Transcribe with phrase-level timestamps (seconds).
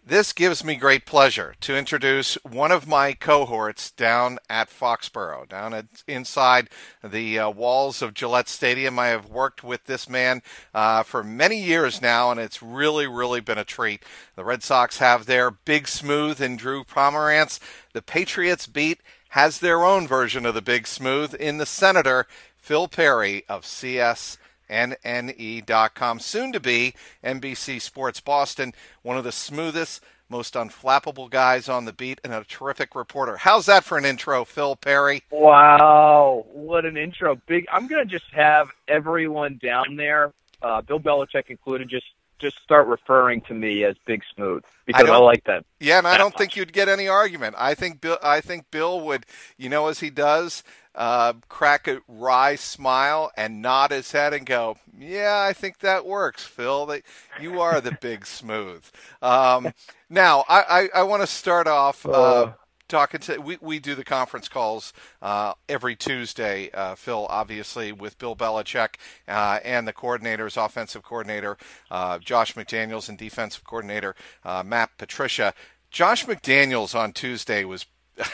[0.04, 5.76] This gives me great pleasure to introduce one of my cohorts down at Foxborough, down
[5.76, 6.72] at, inside
[7.04, 8.98] the uh, walls of Gillette Stadium.
[8.98, 10.42] I have worked with this man
[10.74, 14.04] uh, for many years now, and it's really, really been a treat.
[14.36, 17.60] The Red Sox have their Big Smooth and Drew Pomeranz.
[17.94, 22.26] The Patriots beat has their own version of the Big Smooth in the Senator,
[22.58, 24.40] Phil Perry of CS
[24.72, 31.86] NNE.com, soon to be NBC Sports Boston, one of the smoothest, most unflappable guys on
[31.86, 33.38] the beat, and a terrific reporter.
[33.38, 35.24] How's that for an intro, Phil Perry?
[35.30, 37.40] Wow, what an intro!
[37.48, 37.66] Big.
[37.72, 40.32] I'm gonna just have everyone down there,
[40.62, 42.06] uh, Bill Belichick included, just
[42.42, 45.66] just start referring to me as Big Smooth because I, I like that.
[45.80, 46.38] Yeah, and I don't much.
[46.38, 47.56] think you'd get any argument.
[47.58, 48.18] I think Bill.
[48.22, 49.26] I think Bill would,
[49.58, 50.64] you know, as he does,
[50.96, 56.06] uh, crack a wry smile and nod his head and go, "Yeah, I think that
[56.06, 56.86] works, Phil.
[56.88, 57.04] That
[57.40, 58.84] you are the big smooth."
[59.22, 59.74] Um,
[60.10, 62.06] now, I, I, I want to start off.
[62.06, 62.52] Uh,
[62.92, 64.92] talking to we, we do the conference calls
[65.22, 68.96] uh, every Tuesday, uh, Phil, obviously with Bill Belichick
[69.30, 71.58] uh, and the coordinators, offensive coordinator
[71.90, 74.14] uh, Josh McDaniels and defensive coordinator
[74.44, 75.54] uh, Matt Patricia.
[75.90, 77.86] Josh McDaniels on Tuesday was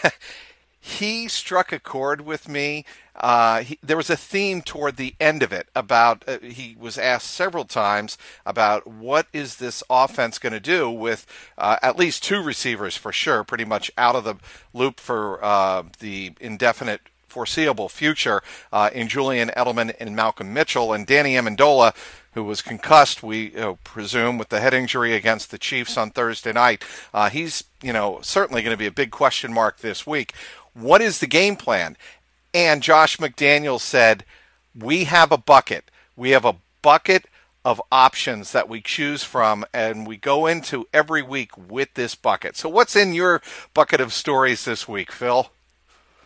[0.88, 2.86] he struck a chord with me.
[3.14, 6.98] Uh, he, there was a theme toward the end of it about uh, he was
[6.98, 11.26] asked several times about what is this offense going to do with
[11.58, 14.36] uh, at least two receivers for sure, pretty much out of the
[14.74, 21.06] loop for uh, the indefinite foreseeable future uh, in Julian Edelman and Malcolm Mitchell and
[21.06, 21.94] Danny Amendola
[22.38, 26.54] who was concussed, we uh, presume, with the head injury against the Chiefs on Thursday
[26.54, 26.86] night.
[27.12, 30.36] Uh, he's, you know, certainly going to be a big question mark this week.
[30.80, 31.98] What is the game plan?
[32.54, 34.24] And Josh McDaniels said,
[34.76, 35.90] We have a bucket.
[36.16, 37.26] We have a bucket
[37.66, 42.56] of options that we choose from, and we go into every week with this bucket.
[42.56, 43.42] So, what's in your
[43.74, 45.50] bucket of stories this week, Phil?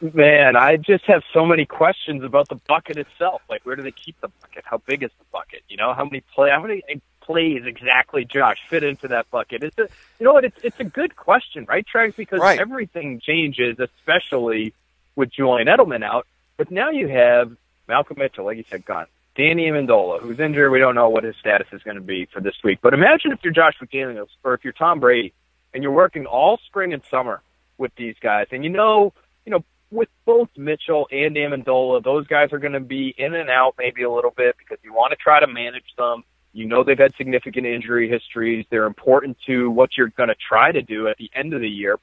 [0.02, 3.42] Man, I just have so many questions about the bucket itself.
[3.50, 4.66] Like, where do they keep the bucket?
[4.66, 5.62] How big is the bucket?
[5.70, 6.50] You know, how many play?
[6.50, 6.84] How many
[7.22, 9.64] plays exactly, Josh, fit into that bucket?
[9.64, 9.88] It's a,
[10.20, 10.46] you know what?
[10.46, 12.16] It's it's a good question, right, Trags?
[12.16, 12.60] Because Right.
[12.60, 14.74] everything changes, especially
[15.16, 16.28] with Julian Edelman out.
[16.58, 17.56] But now you have
[17.88, 19.08] Malcolm Mitchell, like you said, gone.
[19.36, 20.72] Danny Amendola, who's injured.
[20.72, 22.80] We don't know what his status is going to be for this week.
[22.82, 25.34] But imagine if you're Josh McDaniels or if you're Tom Brady
[25.74, 27.42] and you're working all spring and summer
[27.78, 29.14] with these guys, and you know,
[29.46, 33.50] you know, with both Mitchell and Amendola, those guys are going to be in and
[33.50, 36.24] out maybe a little bit because you want to try to manage them.
[36.54, 38.66] You know they've had significant injury histories.
[38.70, 41.70] They're important to what you're going to try to do at the end of the
[41.70, 41.98] year.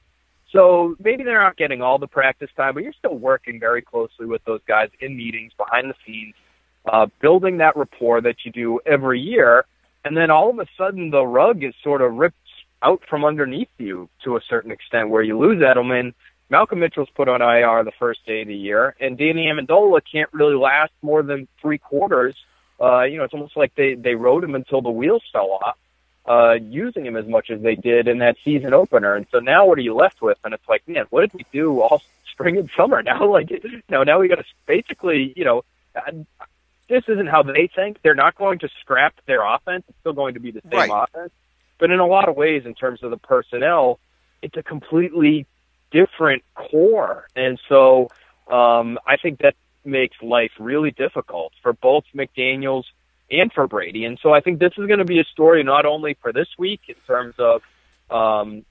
[0.51, 4.25] So maybe they're not getting all the practice time, but you're still working very closely
[4.25, 6.33] with those guys in meetings behind the scenes,
[6.91, 9.65] uh, building that rapport that you do every year.
[10.03, 12.35] And then all of a sudden the rug is sort of ripped
[12.81, 16.13] out from underneath you to a certain extent where you lose Edelman.
[16.49, 20.33] Malcolm Mitchell's put on IR the first day of the year, and Danny Amendola can't
[20.33, 22.35] really last more than three quarters.
[22.81, 25.77] Uh, you know, it's almost like they, they rode him until the wheels fell off,
[26.27, 29.15] uh, using him as much as they did in that season opener.
[29.15, 30.37] And so now what are you left with?
[30.43, 33.01] And it's like, man, what did we do all spring and summer?
[33.01, 35.63] Now, like, you know, now we got to basically, you know,
[36.89, 37.97] this isn't how they think.
[38.03, 39.83] They're not going to scrap their offense.
[39.87, 40.89] It's still going to be the same Right.
[40.89, 41.31] offense.
[41.79, 43.99] But in a lot of ways, in terms of the personnel,
[44.41, 45.45] it's a completely
[45.91, 47.27] different core.
[47.35, 48.09] And so
[48.51, 49.55] um, I think that
[49.85, 52.83] makes life really difficult for both McDaniels
[53.31, 54.05] and for Brady.
[54.05, 56.47] And so I think this is going to be a story not only for this
[56.57, 57.61] week in terms of,
[58.09, 58.65] um,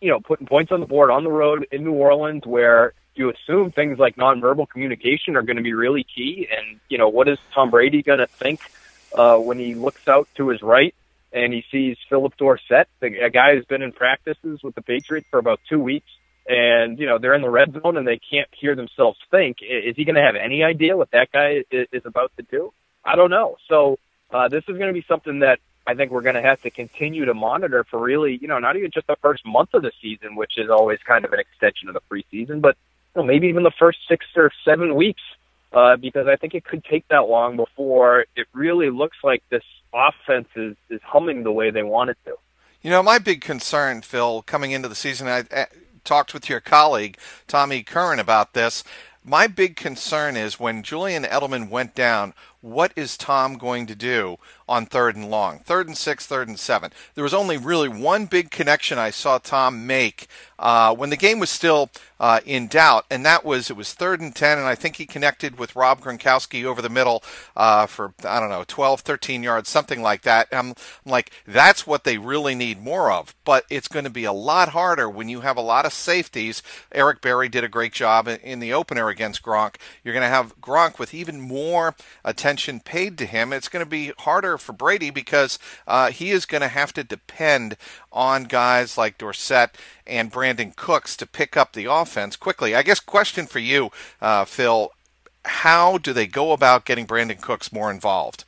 [0.00, 3.30] you know, putting points on the board on the road in New Orleans where you
[3.30, 6.48] assume things like nonverbal communication are going to be really key.
[6.50, 8.60] And, you know, what is Tom Brady going to think
[9.14, 10.94] uh, when he looks out to his right
[11.32, 15.26] and he sees Phillip Dorsett, the, a guy who's been in practices with the Patriots
[15.30, 16.10] for about two weeks,
[16.50, 19.58] and you know they're in the red zone and they can't hear themselves think.
[19.62, 22.72] Is he going to have any idea what that guy is, about to do?
[23.04, 23.56] I don't know.
[23.68, 23.98] So
[24.32, 26.70] uh, this is going to be something that I think we're going to have to
[26.70, 29.92] continue to monitor for really, you know, not even just the first month of the
[30.02, 32.76] season, which is always kind of an extension of the preseason, but
[33.14, 35.22] you know, maybe even the first six or seven weeks,
[35.72, 39.64] uh, because I think it could take that long before it really looks like this
[39.94, 42.34] offense is, is humming the way they want it to.
[42.82, 45.44] You know, my big concern, Phil, coming into the season, I
[46.04, 47.16] talked with your colleague,
[47.46, 48.84] Tommy Curran, about this.
[49.24, 54.36] My big concern is when Julian Edelman went down, what is Tom going to do
[54.68, 55.60] on third and long?
[55.60, 56.92] Third and six, third and seven.
[57.14, 60.28] There was only really one big connection I saw Tom make
[60.58, 61.90] uh, when the game was still
[62.20, 65.06] uh, in doubt, and that was it was third and 10, and I think he
[65.06, 67.22] connected with Rob Gronkowski over the middle
[67.56, 70.48] uh, for, I don't know, 12, 13 yards, something like that.
[70.52, 70.74] I'm,
[71.06, 74.34] I'm like, that's what they really need more of, but it's going to be a
[74.34, 76.62] lot harder when you have a lot of safeties.
[76.92, 79.76] Eric Berry did a great job in, in the opener against Gronk.
[80.04, 82.49] You're going to have Gronk with even more attention
[82.84, 83.52] paid to him.
[83.52, 87.04] It's going to be harder for Brady because uh, he is going to have to
[87.04, 87.76] depend
[88.12, 89.76] on guys like Dorsett
[90.06, 92.74] and Brandin Cooks to pick up the offense quickly.
[92.74, 94.90] I guess question for you, uh, Phil:
[95.44, 98.44] How do they go about getting Brandin Cooks more involved?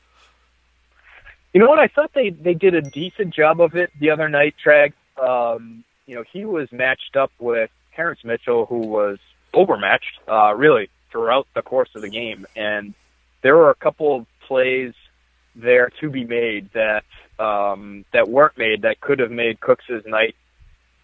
[1.52, 1.78] You know what?
[1.78, 4.93] I thought they they did a decent job of it the other night, Trag.
[5.22, 9.19] Um, you know, he was matched up with Terrance Mitchell, who was
[9.54, 12.46] overmatched, uh, really, throughout the course of the game.
[12.56, 12.94] And
[13.43, 14.93] there were a couple of plays
[15.55, 17.05] there to be made that
[17.39, 20.35] um, that weren't made that could have made Cooks' night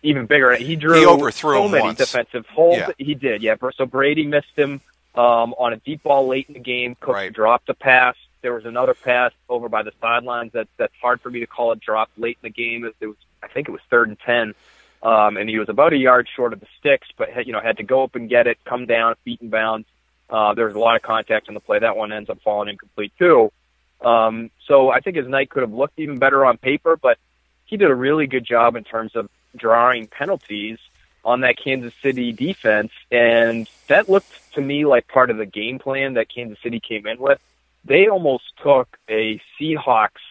[0.02, 0.54] even bigger.
[0.56, 1.98] He drew He overthrew so many once.
[1.98, 2.78] defensive holds.
[2.78, 2.88] Yeah.
[2.98, 3.56] He did, yeah.
[3.76, 4.80] So Brady missed him
[5.14, 6.94] um, on a deep ball late in the game.
[7.00, 7.32] Cooks Right.
[7.32, 8.14] dropped a pass.
[8.40, 11.72] There was another pass over by the sidelines that that's hard for me to call
[11.72, 12.84] a drop late in the game.
[12.84, 14.54] It, it was, I think it was third and ten,
[15.02, 17.60] um, and he was about a yard short of the sticks, but had, you know
[17.60, 19.88] had to go up and get it, come down, feet and bounds.
[20.30, 21.78] Uh, there was a lot of contact on the play.
[21.78, 23.50] That one ends up falling incomplete too.
[24.00, 27.18] Um, so I think his night could have looked even better on paper, but
[27.64, 30.78] he did a really good job in terms of drawing penalties
[31.24, 35.78] on that Kansas City defense, and that looked to me like part of the game
[35.78, 37.40] plan that Kansas City came in with.
[37.84, 40.22] They almost took a Seahawks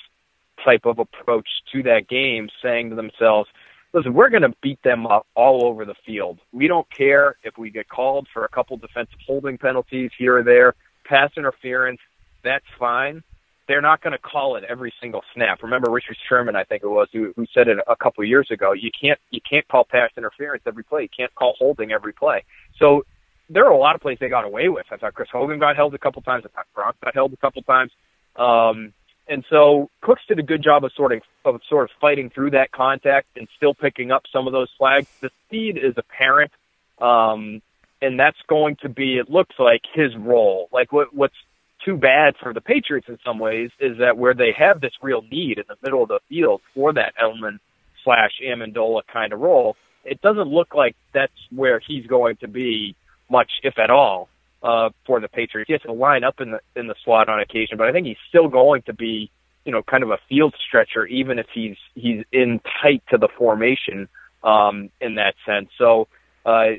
[0.63, 3.50] type of approach to that game, saying to themselves,
[3.97, 6.39] listen, we're going to beat them up all over the field.
[6.51, 10.44] We don't care if we get called for a couple defensive holding penalties here or
[10.44, 11.99] there, pass interference,
[12.44, 13.23] that's fine.
[13.67, 15.61] They're not going to call it every single snap.
[15.61, 18.71] Remember Richard Sherman, I think it was, who, who said it a couple years ago.
[18.71, 21.01] You can't you can't call pass interference every play.
[21.01, 22.45] You can't call holding every play.
[22.79, 23.03] So
[23.50, 24.85] there are a lot of plays they got away with.
[24.89, 26.45] I thought Chris Hogan got held a couple times.
[26.45, 27.91] I thought Gronk got held a couple times.
[28.38, 28.93] Um,
[29.29, 32.51] and so Cooks did a good job of sort of, of sort of fighting through
[32.51, 35.07] that contact and still picking up some of those flags.
[35.22, 36.51] The speed is apparent,
[37.00, 37.62] um,
[38.01, 40.69] and that's going to be, it looks like, his role.
[40.72, 41.36] Like what what's
[41.84, 45.22] too bad for the Patriots in some ways is that where they have this real
[45.22, 47.60] need in the middle of the field for that Edelman
[48.03, 52.96] slash Amendola kind of role, it doesn't look like that's where he's going to be
[53.29, 54.29] much, if at all,
[54.63, 55.67] uh, for the Patriots.
[55.67, 58.07] He has to line up in the in the slot on occasion, but I think
[58.07, 59.29] he's still going to be,
[59.65, 63.27] you know, kind of a field stretcher, even if he's he's in tight to the
[63.37, 64.09] formation
[64.43, 65.69] um, in that sense.
[65.77, 66.07] So
[66.45, 66.71] uh,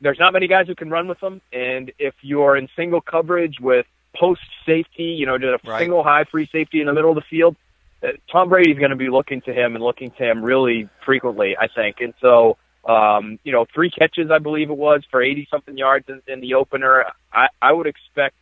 [0.00, 3.60] there's not many guys who can run with him, and if you're in single coverage
[3.60, 5.80] with post safety, you know, just a Right.
[5.80, 7.56] single high free safety in the middle of the field,
[8.02, 11.56] uh, Tom Brady's going to be looking to him and looking to him really frequently,
[11.58, 11.96] I think.
[12.00, 12.56] And so,
[12.88, 16.40] um, you know, three catches, I believe it was, for 80 something yards in, in
[16.40, 17.06] the opener.
[17.32, 18.36] I, I would expect,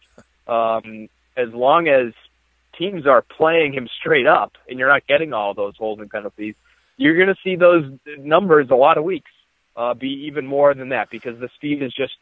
[0.46, 2.12] um, as long as
[2.78, 6.54] teams are playing him straight up and you're not getting all those holding penalties,
[6.96, 7.84] you're going to see those
[8.18, 9.30] numbers a lot of weeks
[9.76, 12.12] uh, be even more than that because the speed is just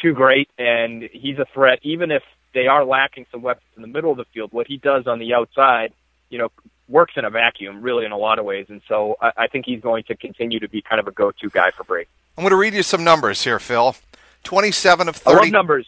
[0.00, 1.78] too great and he's a threat.
[1.82, 2.22] Even if
[2.54, 5.18] they are lacking some weapons in the middle of the field, what he does on
[5.18, 5.92] the outside,
[6.30, 6.50] you know,
[6.88, 8.66] works in a vacuum really in a lot of ways.
[8.68, 11.50] And so I, I think he's going to continue to be kind of a go-to
[11.50, 12.08] guy for Brady.
[12.36, 13.96] I'm going to read you some numbers here, Phil.
[14.44, 15.50] 27 of I love 30.
[15.50, 15.86] numbers.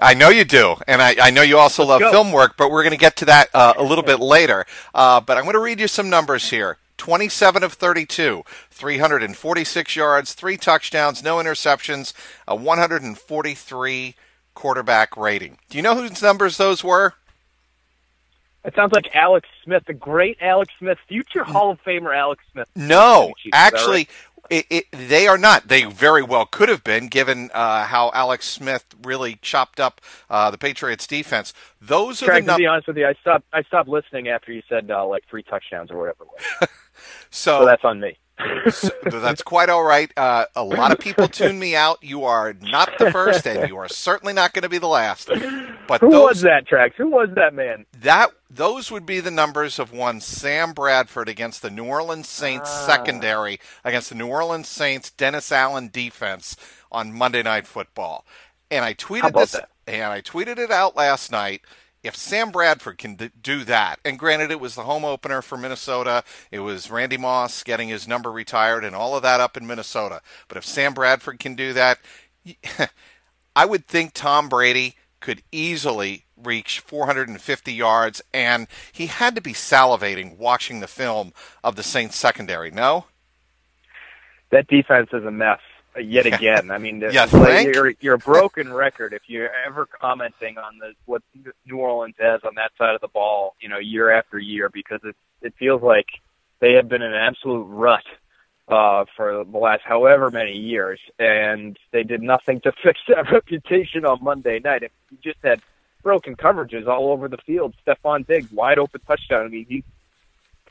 [0.00, 2.10] I know you do, and I, I know you also love go.
[2.10, 4.64] film work, but we're going to get to that uh, a little bit later.
[4.94, 6.78] Uh, but I'm going to read you some numbers here.
[6.96, 12.12] 27 of 32, 346 yards, three touchdowns, no interceptions,
[12.46, 14.14] a 143
[14.54, 15.58] quarterback rating.
[15.68, 17.14] Do you know whose numbers those were?
[18.64, 22.68] It sounds like Alex Smith, the great Alex Smith, future Hall of Famer Alex Smith.
[22.76, 24.10] No, Chiefs, actually, right?
[24.50, 25.66] it, it, they are not.
[25.68, 30.00] They very well could have been, given uh, how Alex Smith really chopped up
[30.30, 31.52] uh, the Patriots' defense.
[31.80, 33.46] Those are Craig, the to be honest with you, I stopped.
[33.52, 36.24] I stopped listening after you said uh, like three touchdowns or whatever.
[37.30, 38.18] So, So that's on me.
[38.70, 40.12] so that's quite all right.
[40.16, 41.98] Uh, a lot of people tune me out.
[42.02, 45.28] You are not the first, and you are certainly not going to be the last.
[45.88, 46.94] But Who those was that, Trags?
[46.96, 47.86] Who was that man?
[48.00, 52.70] that those would be the numbers of one Sam Bradford against the New Orleans Saints
[52.70, 52.86] Ah.
[52.86, 56.56] secondary against the New Orleans Saints Dennis Allen defense
[56.90, 58.26] on Monday Night Football.
[58.70, 59.70] And I tweeted this that?
[59.86, 61.62] and I tweeted it out last night.
[62.02, 66.24] If Sam Bradford can do that, and granted it was the home opener for Minnesota,
[66.50, 70.20] it was Randy Moss getting his number retired and all of that up in Minnesota.
[70.48, 72.00] But if Sam Bradford can do that,
[73.56, 79.52] I would think Tom Brady could easily reach 450 yards, and he had to be
[79.52, 81.32] salivating watching the film
[81.62, 82.70] of the Saints secondary.
[82.70, 83.06] No,
[84.50, 85.60] That defense is a mess
[85.96, 86.70] uh, yet again.
[86.70, 90.92] I mean, Yeah, like you're you're a broken record if you're ever commenting on the
[91.06, 91.22] what
[91.66, 95.00] New Orleans has on that side of the ball, you know, year after year, because
[95.04, 96.06] it it feels like
[96.60, 98.04] they have been in an absolute rut
[98.68, 104.04] uh, for the last however many years, and they did nothing to fix that reputation
[104.04, 104.82] on Monday night.
[104.82, 105.60] If you just had
[106.02, 109.46] broken coverages all over the field, Stefon Diggs wide open touchdown.
[109.46, 109.84] I mean, he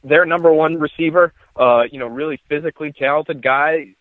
[0.03, 3.95] their number one receiver, uh, you know, really physically talented guy,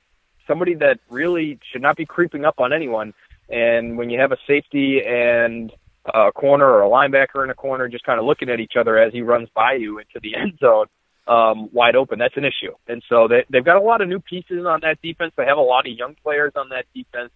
[0.46, 3.12] somebody that really should not be creeping up on anyone.
[3.48, 5.72] And when you have a safety and
[6.06, 8.98] a corner or a linebacker in a corner just kind of looking at each other
[8.98, 10.86] as he runs by you into the end zone,
[11.26, 12.74] um, wide open, that's an issue.
[12.88, 15.32] And so they, they've got a lot of new pieces on that defense.
[15.36, 17.30] They have a lot of young players on that defense.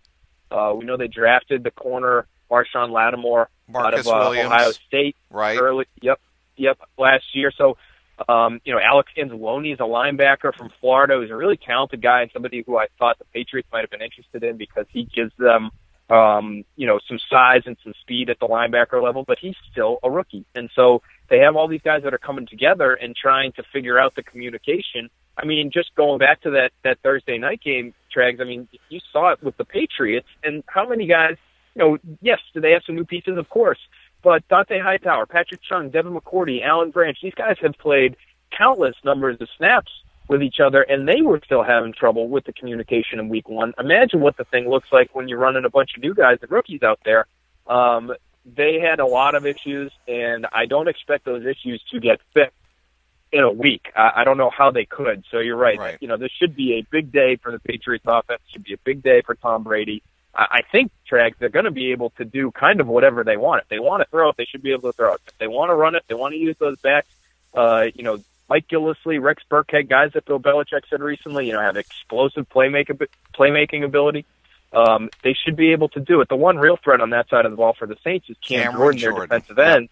[0.50, 5.16] Uh, we know they drafted the corner Marshon Lattimore Marcus out of uh, Ohio State
[5.30, 5.58] right?
[5.58, 5.86] early.
[6.02, 6.20] Yep,
[6.56, 6.78] yep.
[6.98, 7.76] Last year, so
[8.28, 12.22] um, you know, Alex Anzalone is a linebacker from Florida who's a really talented guy
[12.22, 15.32] and somebody who I thought the Patriots might have been interested in because he gives
[15.36, 15.70] them,
[16.08, 19.98] um, you know, some size and some speed at the linebacker level, but he's still
[20.04, 20.46] a rookie.
[20.54, 23.98] And so they have all these guys that are coming together and trying to figure
[23.98, 25.10] out the communication.
[25.36, 29.00] I mean, just going back to that, that Thursday night game, Trags, I mean, you
[29.12, 31.36] saw it with the Patriots and how many guys,
[31.74, 33.36] you know, yes, do they have some new pieces?
[33.36, 33.78] Of course.
[34.22, 38.16] But Dont'a Hightower, Patrick Chung, Devin McCourty, Alan Branch, these guys have played
[38.56, 39.92] countless numbers of snaps
[40.28, 43.74] with each other, and they were still having trouble with the communication in week one.
[43.78, 46.50] Imagine what the thing looks like when you're running a bunch of new guys and
[46.50, 47.26] rookies out there.
[47.66, 48.12] Um,
[48.44, 52.56] they had a lot of issues, and I don't expect those issues to get fixed
[53.32, 53.90] in a week.
[53.96, 55.24] I, I don't know how they could.
[55.30, 55.78] So you're right.
[55.78, 55.98] Right.
[56.00, 58.40] You know, this should be a big day for the Patriots offense.
[58.52, 60.02] Should be a big day for Tom Brady.
[60.36, 63.62] I, think Trag they're going to be able to do kind of whatever they want.
[63.62, 65.20] If they want to throw it, they should be able to throw it.
[65.26, 67.08] If they want to run it, they want to use those backs.
[67.54, 71.60] Uh, you know, Mike Gillislee, Rex Burkhead, guys that Bill Belichick said recently, you know,
[71.60, 74.26] have explosive playmaking playmaking ability.
[74.72, 76.28] Um, they should be able to do it.
[76.28, 78.72] The one real threat on that side of the ball for the Saints is Cam
[78.72, 79.88] Cameron Jordan, their defensive end.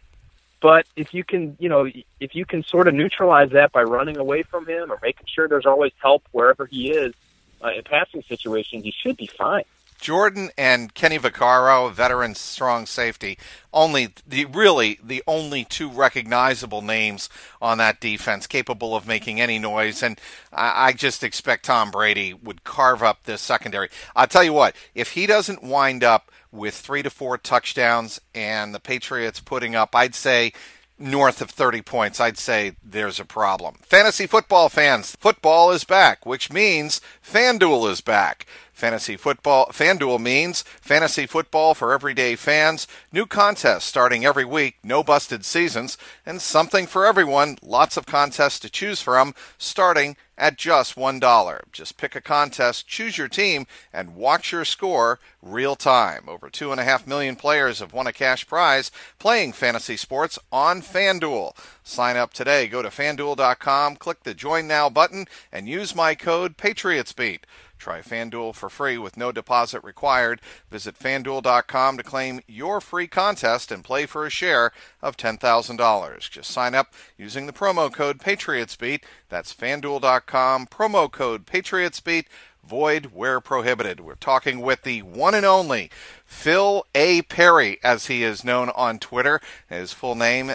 [0.60, 1.88] But if you can, you know,
[2.20, 5.48] if you can sort of neutralize that by running away from him or making sure
[5.48, 7.14] there's always help wherever he is
[7.62, 9.64] uh, in passing situations, you should be fine.
[10.02, 13.38] Jordan and Kenny Vaccaro, veteran strong safety,
[13.72, 17.30] only the really the only two recognizable names
[17.62, 20.02] on that defense capable of making any noise.
[20.02, 20.20] And
[20.52, 23.90] I, I just expect Tom Brady would carve up this secondary.
[24.16, 28.74] I'll tell you what, if he doesn't wind up with three to four touchdowns and
[28.74, 30.52] the Patriots putting up, I'd say
[30.98, 33.76] north of 30 points, I'd say there's a problem.
[33.82, 38.46] Fantasy football fans, football is back, which means FanDuel is back.
[38.82, 42.88] Fantasy football, FanDuel means fantasy football for everyday fans.
[43.12, 45.96] New contests starting every week, no busted seasons,
[46.26, 47.58] and something for everyone.
[47.62, 51.60] Lots of contests to choose from, starting at just $1.
[51.70, 56.24] Just pick a contest, choose your team, and watch your score real time.
[56.26, 61.56] Over 2.5 million players have won a cash prize playing fantasy sports on FanDuel.
[61.84, 62.66] Sign up today.
[62.66, 67.40] Go to fanduel.com, click the Join Now button, and use my code PatriotsBeat.
[67.82, 70.40] Try FanDuel for free with no deposit required.
[70.70, 74.70] Visit fanduel.com to claim your free contest and play for a share
[75.02, 76.30] of $10,000.
[76.30, 79.02] Just sign up using the promo code PatriotsBeat.
[79.28, 82.26] That's fanduel.com, promo code PatriotsBeat.
[82.64, 83.98] Void where prohibited.
[83.98, 85.90] We're talking with the one and only
[86.24, 87.22] Phil A.
[87.22, 89.40] Perry, as he is known on Twitter.
[89.68, 90.52] His full name,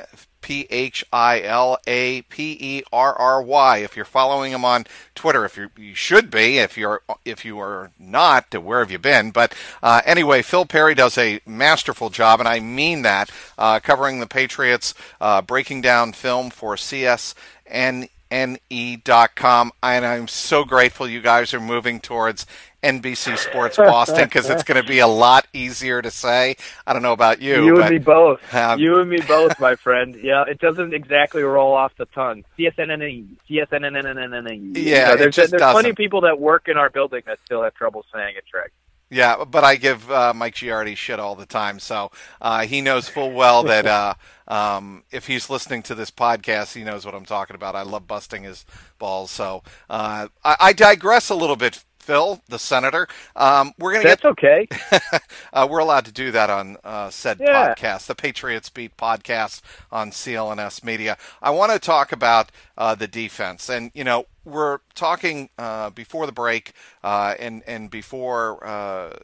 [0.48, 3.80] P H I L A P E R R Y.
[3.80, 7.92] If you're following him on Twitter, if you should be, if you're if you are
[8.00, 9.32] not, where have you been?
[9.32, 14.22] But uh, anyway, Phil Perry does a masterful job, and I mean that, uh, covering
[14.22, 21.54] the Patriots, uh, breaking down film for CSN ne.com and i'm so grateful you guys
[21.54, 22.46] are moving towards
[22.88, 26.56] NBC Sports Boston because it's going to be a lot easier to say.
[26.86, 27.66] I don't know about you.
[27.66, 28.54] You but, and me both.
[28.54, 30.16] Um, you and me both, my friend.
[30.22, 32.46] Yeah, it doesn't exactly roll off the tongue.
[32.58, 34.78] CSNNE, CSNNNNNE.
[34.78, 35.74] Yeah, so there's, just there's doesn't.
[35.74, 38.68] plenty of people that work in our building that still have trouble saying it, Trey.
[39.10, 43.08] Yeah, but I give uh, Mike Giardi shit all the time, so uh, he knows
[43.08, 44.16] full well that uh,
[44.48, 47.76] um, if he's listening to this podcast, he knows what I'm talking about.
[47.76, 48.66] I love busting his
[49.00, 51.86] balls, so uh, I, I digress a little bit.
[52.08, 54.26] Phil, the senator, um, we're gonna That's get.
[54.26, 54.70] okay.
[55.54, 57.76] uh, we're allowed to do that on uh, said Yeah.
[57.76, 59.62] podcast, the Patriots Beat podcast
[59.92, 61.18] on CLNS Media.
[61.42, 66.26] I want to talk about uh, the defense, and you know, we're talking uh, before
[66.26, 66.74] the break,
[67.04, 69.18] uh, and and before uh,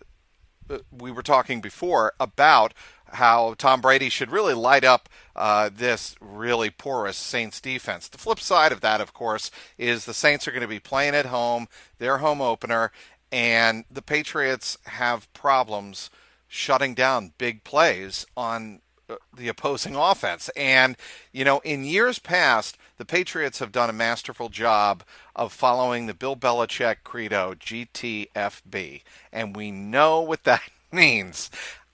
[0.91, 2.73] we were talking before about
[3.13, 8.07] how Tom Brady should really light up uh, this really porous Saints defense.
[8.07, 11.15] The flip side of that, of course, is the Saints are going to be playing
[11.15, 11.67] at home,
[11.99, 12.91] their home opener,
[13.31, 16.09] and the Patriots have problems
[16.47, 18.79] shutting down big plays on
[19.09, 20.49] uh, the opposing offense.
[20.55, 20.95] And,
[21.31, 25.03] you know, in years past, the Patriots have done a masterful job
[25.35, 29.01] of following the Bill Belichick credo, GTFB.
[29.31, 31.49] And we know what that means.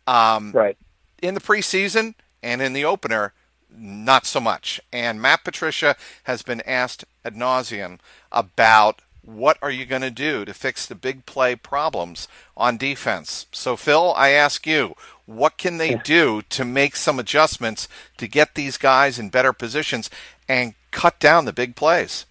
[0.06, 0.78] Um, right.
[1.22, 3.34] In the preseason and in the opener,
[3.72, 4.82] not so much.
[4.92, 8.00] And Matt Patricia has been asked ad nauseum
[8.32, 13.46] about what are you going to do to fix the big play problems on defense.
[13.52, 14.96] So, Phil, I ask you,
[15.26, 20.10] what can they do to make some adjustments to get these guys in better positions
[20.48, 22.26] and cut down the big plays?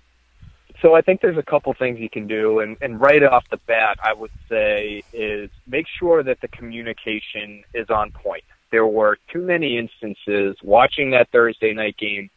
[0.82, 3.56] So I think there's a couple things you can do, and, and right off the
[3.56, 8.44] bat, I would say is make sure that the communication is on point.
[8.70, 12.30] There were too many instances watching that Thursday night game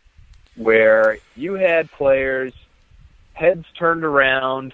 [0.56, 2.54] where you had players
[3.34, 4.74] heads turned around,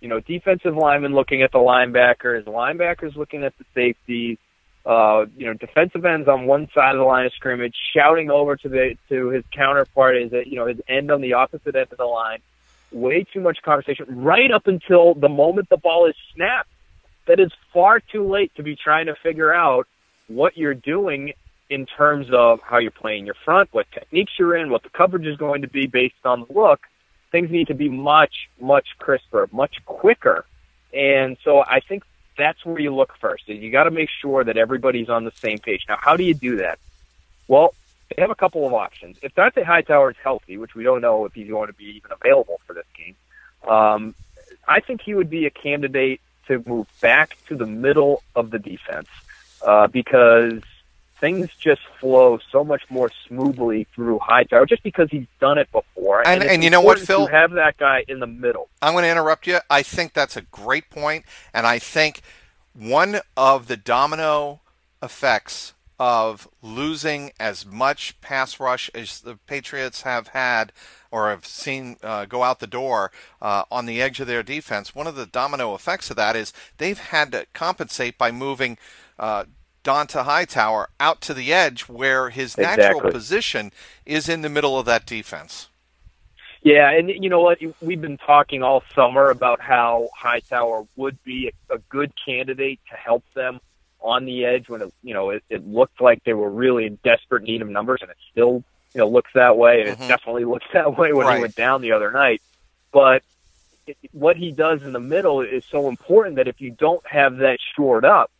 [0.00, 4.38] you know, defensive linemen looking at the linebackers, linebackers looking at the safeties,
[4.86, 8.56] uh, you know, defensive ends on one side of the line of scrimmage shouting over
[8.56, 11.88] to the to his counterpart is that you know his end on the opposite end
[11.90, 12.40] of the line
[12.90, 16.70] way too much conversation right up until the moment the ball is snapped.
[17.26, 19.86] That is far too late to be trying to figure out
[20.28, 21.32] what you're doing
[21.70, 25.26] in terms of how you're playing your front, what techniques you're in, what the coverage
[25.26, 26.80] is going to be based on the look.
[27.30, 30.46] Things need to be much, much crisper, much quicker.
[30.94, 32.04] And so I think
[32.38, 33.44] that's where you look first.
[33.48, 35.84] is You got to make sure that everybody's on the same page.
[35.88, 36.78] Now, how do you do that?
[37.48, 37.74] Well,
[38.08, 39.18] they have a couple of options.
[39.22, 42.12] If Dont'a Hightower is healthy, which we don't know if he's going to be even
[42.12, 43.16] available for this game,
[43.68, 44.14] um,
[44.66, 48.58] I think he would be a candidate to move back to the middle of the
[48.58, 49.08] defense
[49.62, 50.62] uh, because
[51.20, 55.70] things just flow so much more smoothly through high Hightower just because he's done it
[55.72, 56.26] before.
[56.26, 57.26] And- it's and you know what, Phil?
[57.26, 58.68] Have that guy in the middle.
[58.80, 59.58] I'm going to interrupt you.
[59.68, 62.20] I think that's a great point, and I think
[62.72, 64.60] one of the domino
[65.02, 70.72] effects of losing as much pass rush as the Patriots have had
[71.10, 73.10] or have seen uh, go out the door
[73.42, 76.52] uh, on the edge of their defense, one of the domino effects of that is
[76.76, 78.78] they've had to compensate by moving
[79.18, 79.44] uh,
[79.84, 83.10] Dont'a Hightower out to the edge where his natural Exactly.
[83.12, 83.72] position
[84.04, 85.68] is in the middle of that defense.
[86.62, 87.58] Yeah, and you know what?
[87.80, 93.24] We've been talking all summer about how Hightower would be a, good candidate to help
[93.34, 93.60] them
[94.00, 96.98] on the edge when it, you know it, it looked like they were really in
[97.04, 100.04] desperate need of numbers, and it still you know looks that way, and Mhm.
[100.04, 101.36] it definitely looks that way when Right.
[101.36, 102.42] he went down the other night.
[102.92, 103.22] But
[103.86, 107.36] it, what he does in the middle is so important that if you don't have
[107.38, 108.30] that shored up,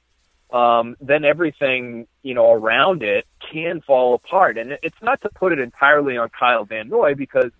[0.50, 4.58] um, then everything you know around it can fall apart.
[4.58, 7.50] And it's not to put it entirely on Kyle Van Noy because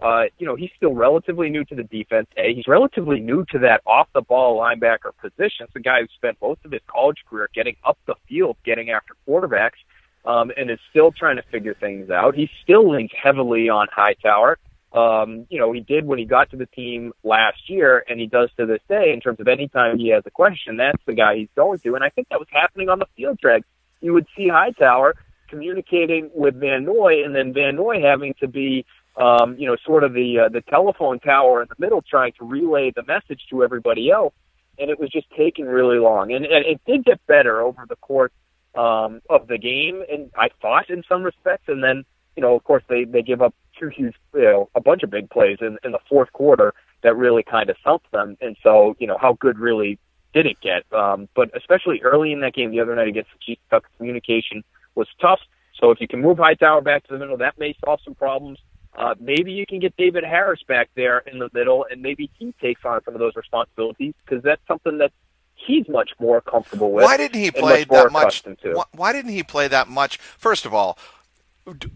[0.00, 2.28] uh, you know he's still relatively new to the defense.
[2.36, 5.66] A, he's relatively new to that off the ball linebacker position.
[5.66, 8.90] It's a guy who spent most of his college career getting up the field, getting
[8.90, 9.80] after quarterbacks,
[10.24, 12.34] um, and is still trying to figure things out.
[12.34, 14.58] He still leans heavily on Hightower.
[14.94, 18.26] Um, you know, he did when he got to the team last year, and he
[18.26, 21.14] does to this day in terms of any time he has a question, that's the
[21.14, 21.94] guy he's going to.
[21.96, 23.64] And I think that was happening on the field, Greg.
[24.00, 25.14] You would see Hightower
[25.48, 30.04] communicating with Van Noy, and then Van Noy having to be, um, you know, sort
[30.04, 33.64] of the uh, the telephone tower in the middle, trying to relay the message to
[33.64, 34.34] everybody else.
[34.78, 36.32] and it was just taking really long.
[36.32, 38.32] And, and it did get better over the course
[38.74, 41.64] um, of the game, and I thought in some respects.
[41.68, 42.04] And then,
[42.36, 45.10] you know, of course, they they give up two huge, you know, a bunch of
[45.10, 48.36] big plays in, in the fourth quarter that really kind of thumped them.
[48.40, 49.98] And so, you know, how good really
[50.32, 50.84] did it get?
[50.92, 55.08] Um, but especially early in that game the other night against the Chiefs, communication was
[55.20, 55.40] tough.
[55.80, 58.58] So if you can move Hightower back to the middle, that may solve some problems.
[58.96, 62.54] Uh, maybe you can get David Harris back there in the middle, and maybe he
[62.60, 65.10] takes on some of those responsibilities because that's something that
[65.56, 67.04] he's much more comfortable with.
[67.04, 68.44] Why didn't he play much that much?
[68.62, 70.18] Why, why didn't he play that much?
[70.18, 70.96] First of all,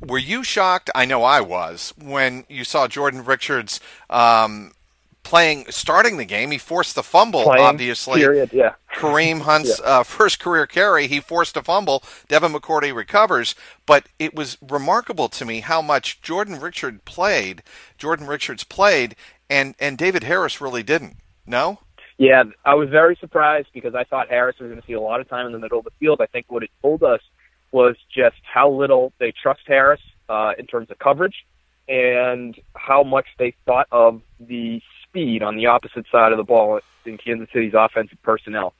[0.01, 0.91] were you shocked?
[0.95, 4.73] I know I was when you saw Jordan Richards um,
[5.23, 6.51] playing, starting the game.
[6.51, 8.21] He forced the fumble, playing, obviously.
[8.21, 8.75] Period, yeah.
[8.95, 9.87] Kareem Hunt's yeah.
[9.87, 12.03] uh, first career carry, he forced a fumble.
[12.29, 13.55] Devin McCourty recovers,
[13.85, 17.63] but it was remarkable to me how much Jordan Richard played.
[17.99, 19.17] Jordan Richards played,
[19.51, 21.17] and and David Harris really didn't.
[21.47, 21.81] No.
[22.17, 25.21] Yeah, I was very surprised because I thought Harris was going to see a lot
[25.21, 26.21] of time in the middle of the field.
[26.21, 27.21] I think what it told us
[27.73, 31.45] was just how little they trust Harris uh, in terms of coverage
[31.89, 36.81] and how much they thought of the speed on the opposite side of the ball
[37.05, 38.75] in Kansas City's offensive personnel.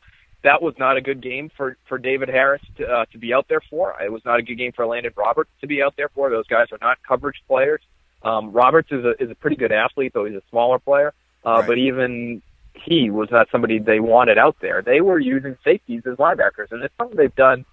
[0.45, 3.47] That was not a good game for for David Harris to uh, to be out
[3.49, 4.01] there for.
[4.01, 6.31] It was not a good game for Landon Roberts to be out there for.
[6.31, 7.81] Those guys are not coverage players.
[8.23, 11.13] Um, Roberts is a is a pretty good athlete, though he's a smaller player.
[11.45, 11.67] Uh, right.
[11.67, 12.43] But even
[12.75, 14.81] he was not somebody they wanted out there.
[14.83, 17.65] They were using safeties as linebackers, and it's something they've done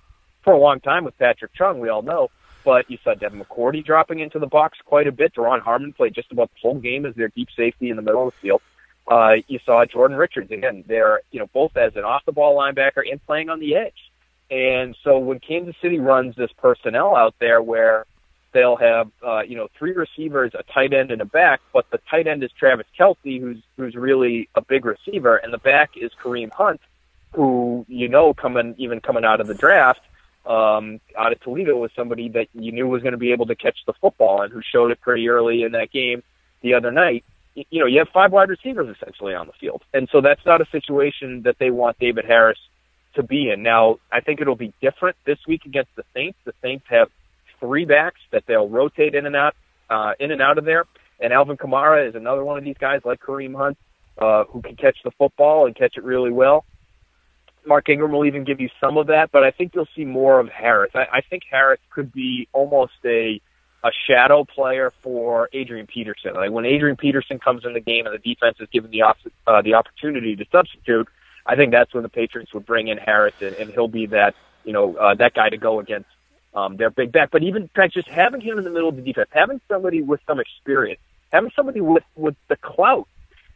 [0.45, 1.81] for a long time with Patrick Chung.
[1.81, 2.29] We all know
[2.65, 5.35] but you saw Devin McCourty dropping into the box quite a bit.
[5.35, 8.27] Duron Harmon played just about the whole game as their deep safety in the middle
[8.27, 8.61] of the field.
[9.07, 10.83] Uh, you saw Jordan Richards again.
[10.87, 14.11] They're you know both as an off the ball linebacker and playing on the edge.
[14.49, 18.05] And so when Kansas City runs this personnel out there where
[18.51, 21.99] they'll have uh, you know three receivers, a tight end, and a back, but the
[22.09, 26.11] tight end is Travis Kelce, who's who's really a big receiver, and the back is
[26.19, 26.81] Kareem Hunt,
[27.33, 30.01] who you know coming even coming out of the draft
[30.45, 33.55] um, out of Toledo was somebody that you knew was going to be able to
[33.55, 36.23] catch the football and who showed it pretty early in that game
[36.61, 37.23] the other night.
[37.55, 39.81] You know, you have five wide receivers essentially on the field.
[39.93, 42.59] And so that's not a situation that they want David Harris
[43.15, 43.63] to be in.
[43.63, 46.37] Now, I think it'll be different this week against the Saints.
[46.45, 47.09] The Saints have
[47.59, 49.55] three backs that they'll rotate in and out,
[49.89, 50.85] uh, in and out of there.
[51.19, 53.77] And Alvin Kamara is another one of these guys like Kareem Hunt,
[54.17, 56.65] uh, who can catch the football and catch it really well.
[57.65, 60.39] Mark Ingram will even give you some of that, but I think you'll see more
[60.39, 60.91] of Harris.
[60.93, 63.41] I, I think Harris could be almost a
[63.83, 66.33] a shadow player for Adrian Peterson.
[66.33, 69.17] Like when Adrian Peterson comes in the game and the defense is given the op-
[69.45, 71.07] uh, the opportunity to substitute,
[71.45, 74.33] I think that's when the Patriots would bring in Harris, and, and he'll be that
[74.63, 76.09] you know uh, that guy to go against
[76.55, 77.29] um, their big back.
[77.31, 80.19] But even fact, just having him in the middle of the defense, having somebody with
[80.25, 80.99] some experience,
[81.31, 83.07] having somebody with with the clout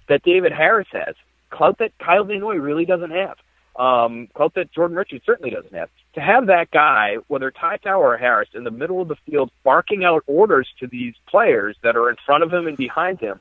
[0.10, 1.16] that David Harris has,
[1.50, 3.38] clout that Kyle Van Noy really doesn't have
[3.76, 5.90] um, quote that Jordan Richards certainly doesn't have.
[6.16, 10.04] To have that guy, whether Hightower or Harris, in the middle of the field barking
[10.04, 13.40] out orders to these players that are in front of him and behind him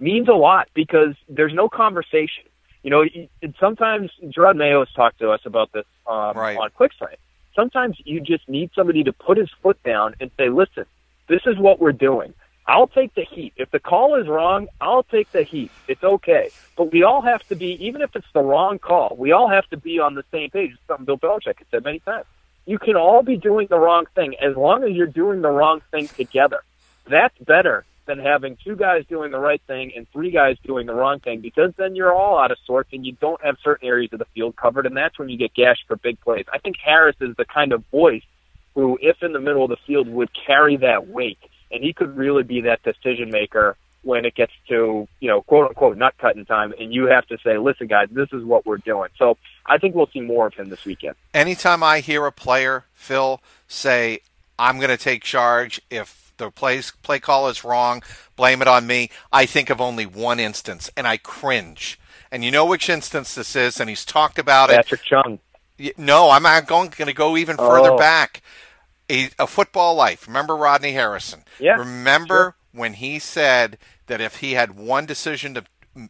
[0.00, 2.44] means a lot because there's no conversation.
[2.82, 3.04] You know,
[3.60, 6.56] sometimes Jerod Mayo has talked to us about this um, right.
[6.56, 7.20] on Quick Slants.
[7.54, 10.86] Sometimes you just need somebody to put his foot down and say, listen,
[11.28, 12.34] this is what we're doing.
[12.72, 13.52] I'll take the heat.
[13.58, 15.70] If the call is wrong, I'll take the heat.
[15.88, 16.48] It's okay.
[16.74, 19.68] But we all have to be, even if it's the wrong call, we all have
[19.68, 20.70] to be on the same page.
[20.70, 22.24] It's something Bill Belichick has said many times.
[22.64, 25.82] You can all be doing the wrong thing as long as you're doing the wrong
[25.90, 26.62] thing together.
[27.06, 30.94] That's better than having two guys doing the right thing and three guys doing the
[30.94, 34.14] wrong thing because then you're all out of sorts and you don't have certain areas
[34.14, 36.46] of the field covered and that's when you get gashed for big plays.
[36.50, 38.24] I think Harris is the kind of voice
[38.74, 41.38] who, if in the middle of the field, would carry that weight
[41.72, 45.68] and he could really be that decision maker when it gets to you know quote
[45.68, 48.78] unquote nut cutting time, and you have to say, listen, guys, this is what we're
[48.78, 49.08] doing.
[49.16, 51.16] So I think we'll see more of him this weekend.
[51.32, 54.20] Anytime I hear a player, Phil, say,
[54.58, 58.02] "I'm going to take charge," if the play play call is wrong,
[58.36, 59.10] blame it on me.
[59.32, 61.98] I think of only one instance, and I cringe.
[62.30, 65.10] And you know which instance this is, and he's talked about Patrick it.
[65.10, 65.38] Patrick Chung.
[65.98, 67.98] No, I'm going, going to go even further oh.
[67.98, 68.42] back
[69.12, 70.26] a, a football life.
[70.26, 71.44] Remember Rodney Harrison?
[71.60, 71.76] Yeah.
[71.76, 72.54] Remember sure.
[72.72, 75.64] when he said that if he had one decision to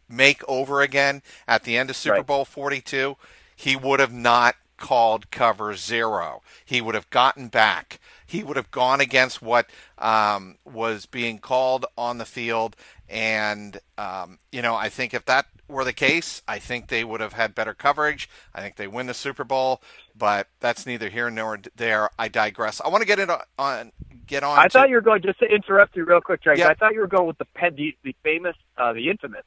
[0.09, 2.25] make over again at the end of Super right.
[2.25, 3.17] Bowl 42,
[3.55, 6.41] he would have not called cover zero.
[6.65, 7.99] He would have gotten back.
[8.33, 12.75] He would have gone against what um, was being called on the field.
[13.07, 17.21] And, um, you know, I think if that were the case, I think they would
[17.21, 18.29] have had better coverage.
[18.53, 19.81] I think they win the Super Bowl
[20.15, 22.09] but that's neither here nor there.
[22.17, 22.81] I digress.
[22.83, 23.91] I want to get in on
[24.25, 24.57] get on.
[24.57, 26.59] I to, thought you were going just to interrupt you real quick, Drake.
[26.59, 29.43] I thought you were going with the the, the famous, uh, the infamous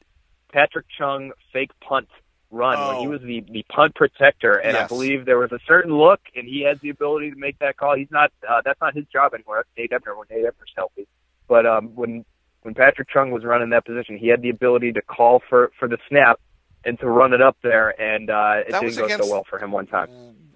[0.51, 2.09] Patrick Chung fake punt
[2.49, 2.87] run Oh.
[2.89, 6.21] when he was the the punt protector, and I believe there was a certain look,
[6.35, 7.95] and he has the ability to make that call.
[7.95, 9.57] He's not uh, that's not his job anymore.
[9.57, 11.07] That's Nate Ebner when Nate Ebner's healthy.
[11.47, 12.25] But um, when
[12.63, 15.87] when Patrick Chung was running that position, he had the ability to call for for
[15.87, 16.39] the snap
[16.85, 19.31] and to run it up there, and uh, it That was didn't go against- so
[19.33, 20.09] well for him one time.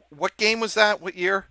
[0.10, 1.02] What game was that?
[1.02, 1.46] What year?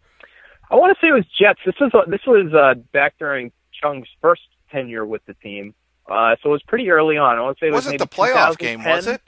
[0.70, 1.60] I want to say it was Jets.
[1.66, 5.74] This was this was uh, back during Chung's first tenure with the team,
[6.08, 7.36] uh, so it was pretty early on.
[7.36, 9.20] I want to say it was Wasn't maybe the playoff game, was it?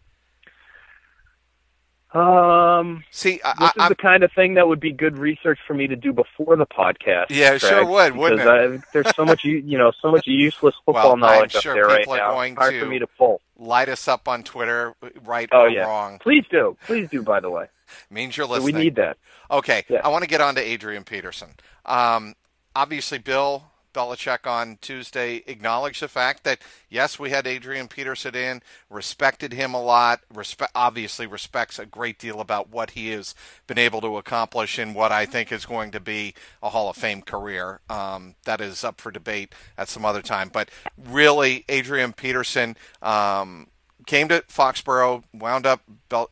[2.14, 5.58] Um, See, I, this I, is the kind of thing that would be good research
[5.66, 7.26] for me to do before the podcast.
[7.30, 10.26] Yeah, Craig, sure would, wouldn't because I, there's so much, you you know, so much
[10.26, 12.30] useless football Well, knowledge I'm up sure there right are now.
[12.32, 13.40] going Hard to- for me to pull.
[13.58, 14.94] light us up on Twitter,
[15.24, 16.18] right Oh or yeah, wrong.
[16.18, 17.22] please do, please do.
[17.22, 17.66] By the way,
[18.10, 18.74] Means you're So listening.
[18.76, 19.16] we need that.
[19.50, 20.00] Okay, Yeah.
[20.04, 21.50] I want to get on to Adrian Peterson.
[21.86, 22.34] Um,
[22.76, 28.62] obviously, Bill Belichick on Tuesday acknowledged the fact that yes, we had Adrian Peterson in,
[28.90, 30.20] respected him a lot.
[30.32, 33.34] Respe- obviously, respects a great deal about what he has
[33.66, 36.96] been able to accomplish in what I think is going to be a Hall of
[36.96, 37.80] Fame career.
[37.88, 40.50] Um, that is up for debate at some other time.
[40.52, 42.76] But really, Adrian Peterson.
[43.00, 43.68] Um,
[44.06, 45.82] came to Foxborough, wound up.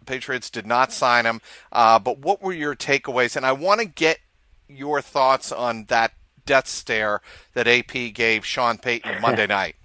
[0.04, 1.40] Patriots did not sign him.
[1.70, 3.36] Uh, but what were your takeaways?
[3.36, 4.18] And I want to get
[4.68, 6.12] your thoughts on that
[6.46, 7.20] death stare
[7.54, 9.76] that AP gave Sean Payton Monday night.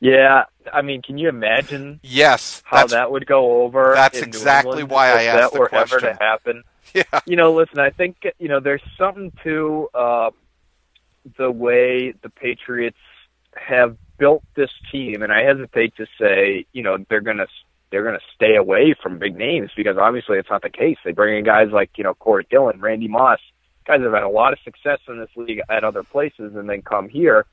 [0.00, 3.92] Yeah, I mean, can you imagine Yes, how that would go over?
[3.94, 6.16] that's exactly England why I asked that the were ever question.
[6.16, 6.62] to happen.
[6.94, 10.30] yeah, You know, listen, I think you know there's something to uh,
[11.36, 12.96] the way the Patriots
[13.56, 17.46] have built this team, and I hesitate to say you know they're gonna
[17.90, 20.96] they're gonna stay away from big names because obviously it's not the case.
[21.04, 23.40] They bring in guys like you know Corey Dillon, Randy Moss,
[23.88, 26.82] guys have had a lot of success in this league at other places, and then
[26.82, 27.46] come here.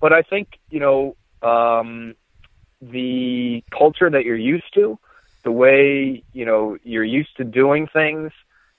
[0.00, 2.14] But I think you know um,
[2.80, 4.98] the culture that you're used to,
[5.42, 8.32] the way you know you're used to doing things,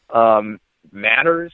[0.10, 0.60] um,
[0.92, 1.54] matters.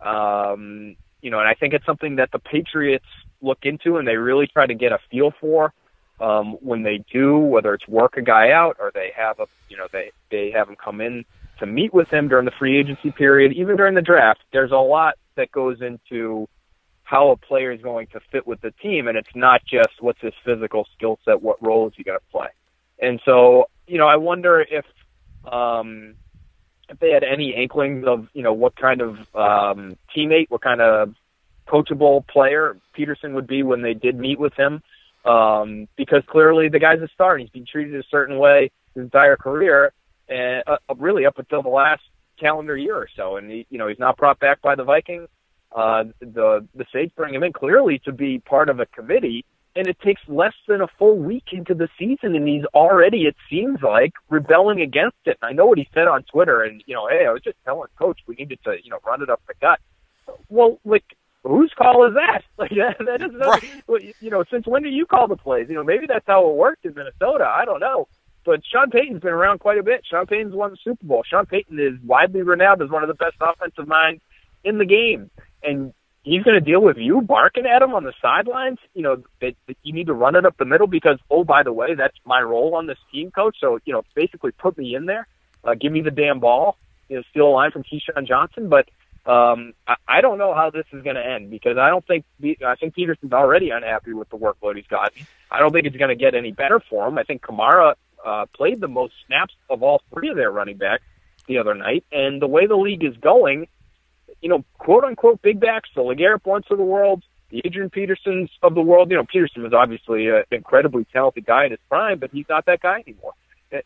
[0.00, 3.04] Um, you know, and I think it's something that the Patriots
[3.42, 5.74] look into and they really try to get a feel for
[6.18, 9.76] um, when they do, whether it's work a guy out or they have a, you
[9.76, 11.26] know, they they have him come in
[11.60, 14.40] to meet with him during the free agency period, even during the draft.
[14.52, 16.48] There's a lot that goes into
[17.04, 20.20] how a player is going to fit with the team, and it's not just what's
[20.20, 22.48] his physical skill set, what role is he going to play.
[23.00, 24.84] And so, you know, I wonder if
[25.50, 26.14] um,
[26.88, 30.80] if they had any inklings of, you know, what kind of um, teammate, what kind
[30.80, 31.14] of
[31.66, 34.82] coachable player Peterson would be when they did meet with him.
[35.24, 39.02] Um, because clearly the guy's a star and he's been treated a certain way his
[39.04, 39.92] entire career,
[40.30, 42.02] and uh, really up until the last
[42.38, 43.36] calendar year or so.
[43.36, 45.28] And he, you know, he's not brought back by the Vikings.
[45.74, 49.44] Uh, the the Saints bring him in clearly to be part of a committee,
[49.76, 53.36] and it takes less than a full week into the season, and he's already, it
[53.48, 55.38] seems like, rebelling against it.
[55.40, 57.56] And I know what he said on Twitter, and you know, hey, I was just
[57.64, 59.78] telling Coach we needed to, you know, run it up the gut.
[60.48, 61.04] Well, like,
[61.44, 62.42] whose call is that?
[62.58, 63.62] Like, that, that is not,
[64.20, 65.66] you know, since when do you call the plays?
[65.70, 67.44] You know, maybe that's how it worked in Minnesota.
[67.44, 68.06] I don't know.
[68.44, 70.02] But Sean Payton's been around quite a bit.
[70.08, 71.22] Sean Payton's won the Super Bowl.
[71.28, 74.22] Sean Payton is widely renowned as one of the best offensive minds
[74.64, 75.30] in the game.
[75.62, 78.78] And he's going to deal with you barking at him on the sidelines.
[78.94, 81.62] You know, that, that you need to run it up the middle because, oh, by
[81.62, 83.56] the way, that's my role on this team, coach.
[83.60, 85.26] So, you know, basically put me in there.
[85.62, 86.76] Uh, give me the damn ball.
[87.08, 88.70] You know, steal a line from Keyshawn Johnson.
[88.70, 88.88] But
[89.30, 92.24] um, I, I don't know how this is going to end because I don't think
[92.66, 95.26] I think Peterson's already unhappy with the workload he's gotten.
[95.50, 97.18] I don't think it's going to get any better for him.
[97.18, 101.02] I think Kamara uh, played the most snaps of all three of their running backs
[101.46, 103.66] the other night, and the way the league is going,
[104.40, 108.50] you know, quote unquote big backs, the LeGarrette Blunts of the world, the Adrian Petersons
[108.62, 109.10] of the world.
[109.10, 112.66] You know, Peterson was obviously an incredibly talented guy in his prime, but he's not
[112.66, 113.32] that guy anymore.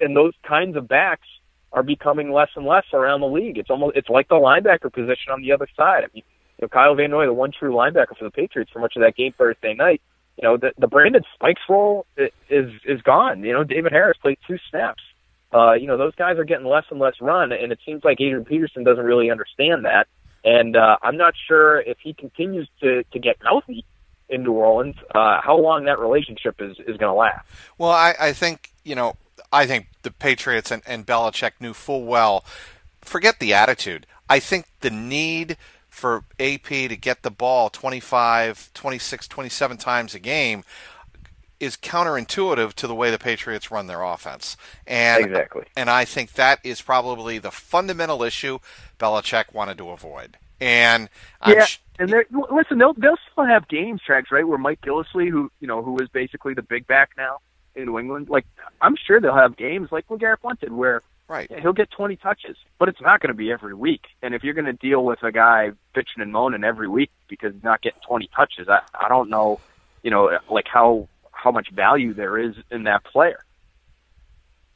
[0.01, 1.27] And, those kinds of backs
[1.73, 3.59] are becoming less and less around the league.
[3.59, 6.05] It's almost it's like the linebacker position on the other side.
[6.05, 6.23] I mean,
[6.59, 9.03] you know, Kyle Van Noy, the one true linebacker for the Patriots for much of
[9.03, 10.01] that game Thursday night.
[10.37, 13.44] You know, the the Brandon Spikes role is is gone.
[13.44, 15.03] You know, David Harris played two snaps.
[15.53, 18.20] Uh, you know, those guys are getting less and less run, and it seems like
[18.20, 20.09] Adrian Peterson doesn't really understand that.
[20.44, 23.85] And uh, I'm not sure if he continues to to get healthy
[24.29, 27.47] in New Orleans, uh, how long that relationship is is going to last.
[27.79, 29.16] Well, I, I think you know,
[29.53, 32.44] I think the Patriots and, and Belichick knew full well.
[33.03, 34.07] Forget the attitude.
[34.29, 35.57] I think the need
[35.95, 40.65] for AP to get the ball 25, 26, 27 times a game
[41.61, 44.57] is counterintuitive to the way the Patriots run their offense.
[44.87, 45.67] And Exactly.
[45.77, 48.59] and I think that is probably the fundamental issue
[48.99, 50.39] Belichick wanted to avoid.
[50.61, 51.09] And
[51.41, 52.11] I'm Yeah, sh- and
[52.51, 52.79] listen.
[52.79, 56.09] They'll they'll still have games Trags right where Mike Gillislee, who you know who is
[56.11, 57.39] basically the big back now,
[57.75, 58.47] in New England, like
[58.81, 61.51] I'm sure they'll have games like LeGarrette Blunt did where Right.
[61.61, 64.03] he'll get 20 touches, but it's not going to be every week.
[64.23, 67.55] And if you're going to deal with a guy bitching and moaning every week because
[67.55, 69.59] he's not getting 20 touches, I, I don't know,
[70.03, 73.39] you know, like how how much value there is in that player.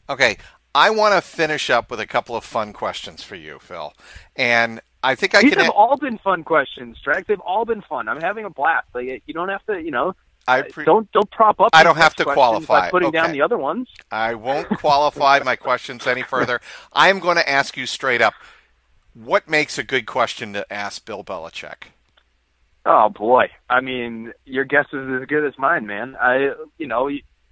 [0.09, 0.39] Okay,
[0.75, 3.93] I want to finish up with a couple of fun questions for you, Phil.
[4.37, 5.65] And I think I These can.
[5.65, 7.27] have all been fun questions, Strax.
[7.27, 8.09] They've all been fun.
[8.09, 8.89] I'm having a blast.
[8.95, 10.15] Like you don't have to, you know,
[10.49, 11.71] I pre- don't don't prop up.
[11.73, 12.91] I don't have to qualify.
[12.91, 13.89] putting down the other ones.
[14.11, 16.61] I won't qualify my questions any further.
[16.93, 18.35] I am going to ask you straight up.
[19.15, 21.89] What makes a good question to ask Bill Belichick?
[22.87, 26.17] Oh boy, I mean, your guess is as good as mine, man.
[26.19, 27.11] I, you know,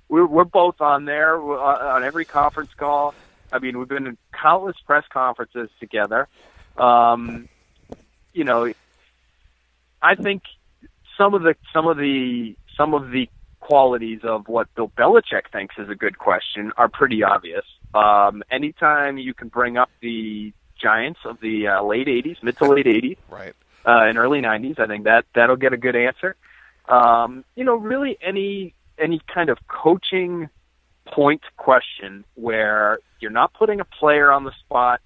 [0.09, 3.15] we're we're both on there on on every conference call.
[3.53, 6.29] I mean, we've been in countless press conferences together.
[6.79, 7.49] Um,
[8.33, 8.73] you know,
[10.01, 10.43] I think
[11.19, 13.29] some of the some of the some of the
[13.61, 17.65] qualities of what Bill Belichick thinks is a good question are pretty obvious.
[17.95, 22.67] Um, anytime you can bring up the Giants of the uh, late '80s, mid to
[22.67, 23.55] late '80s, Right.
[23.87, 24.79] uh, in early '90s.
[24.79, 26.37] I think that that'll get a good answer.
[26.89, 30.49] Um, you know, really any any kind of coaching
[31.07, 35.01] point question where you're not putting a player on the spot.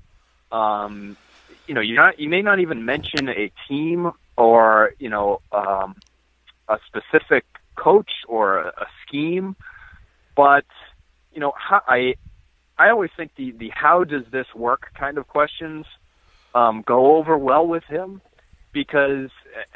[0.50, 1.16] Um,
[1.68, 2.18] you know, you're not.
[2.18, 5.94] You may not even mention a team or you know um,
[6.68, 7.44] a specific
[7.88, 9.56] coach or a, a scheme,
[10.36, 10.64] but
[11.34, 12.14] you know, how, I
[12.78, 15.86] I always think the the how does this work kind of questions
[16.54, 18.20] um, go over well with him
[18.72, 19.30] because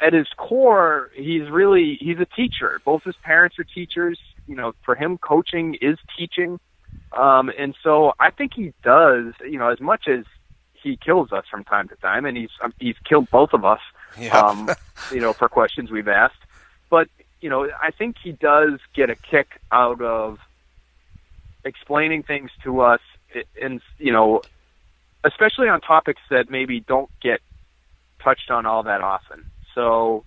[0.05, 2.71] at his core he's really he's a teacher.
[2.85, 4.17] Both his parents are teachers.
[4.47, 6.59] You know for him coaching is teaching.
[7.23, 10.23] Um and so i think he does you know as much as
[10.83, 13.83] he kills us from time to time and he's um, he's killed both of us
[14.19, 14.37] Yeah.
[14.39, 14.59] um
[15.13, 16.41] you know for questions we've asked.
[16.95, 17.07] But
[17.41, 20.39] you know i think he does get a kick out of
[21.63, 23.01] explaining things to us
[23.61, 24.41] and you know
[25.25, 27.41] especially on topics that maybe don't get
[28.23, 29.45] touched on all that often.
[29.73, 30.23] So,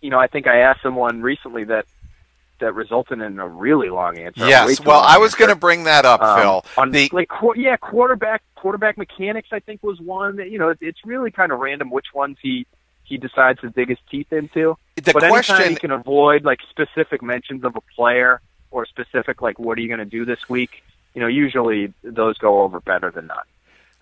[0.00, 1.86] you know, I think I asked someone recently that
[2.58, 4.46] that resulted in a really long answer.
[4.46, 4.80] yes.
[4.80, 6.64] Well, I was going to bring that up, Um, Phil.
[6.78, 9.48] On The like qu- yeah, quarterback quarterback mechanics.
[9.52, 10.36] I think was one.
[10.36, 12.66] That, you know, it, it's really kind of random which ones he
[13.06, 14.76] he decides to dig his teeth into.
[14.96, 18.40] the but anytime question he can avoid like specific mentions of a player
[18.70, 20.82] or specific like what are you going to do this week,
[21.14, 23.46] you know, usually those go over better than not.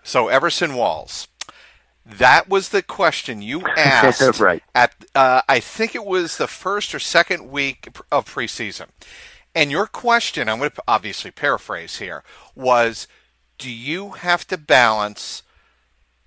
[0.03, 1.27] So Everson Walls.
[2.05, 4.61] That was the question you asked Right.
[4.75, 8.87] at uh, I think it was the first or second week of preseason.
[9.55, 12.23] And your question, I'm going to obviously paraphrase here,
[12.55, 13.07] was
[13.57, 15.41] do you have to balance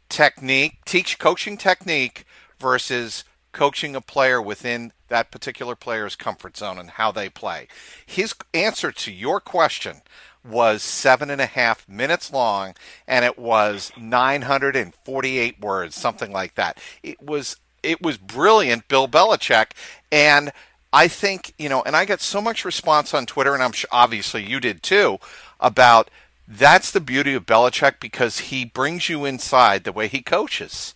[0.09, 2.25] technique, teach coaching technique
[2.61, 7.69] versus coaching a player within that particular player's comfort zone and how they play?
[8.05, 10.03] His answer to your question
[10.45, 12.75] was seven and a half minutes long
[13.07, 16.79] and it was 948 words, something like that.
[17.03, 19.71] It was it was brilliant, Bill Belichick,
[20.11, 20.53] and
[20.93, 23.89] I think you know, and I got so much response on Twitter, and I'm sure
[23.93, 25.19] obviously you did too,
[25.61, 26.11] about
[26.47, 30.95] that's the beauty of Belichick because he brings you inside the way he coaches.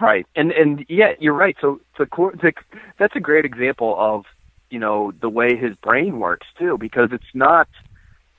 [0.00, 1.56] Right, and and yeah, you're right.
[1.60, 2.06] So to
[2.98, 4.24] that's a great example of
[4.70, 7.68] you know the way his brain works too, because it's not,